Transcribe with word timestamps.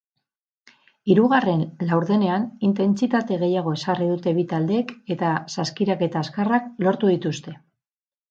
Hirugarren 1.15 1.59
laurdenean 1.89 2.47
intentsitate 2.69 3.37
gehiago 3.43 3.75
ezarri 3.79 4.07
dute 4.13 4.33
bi 4.39 4.45
taldeek 4.55 4.95
eta 5.17 5.33
saskiraketa 5.57 6.23
azkarrak 6.25 6.73
lortu 6.87 7.13
dituzte. 7.13 7.55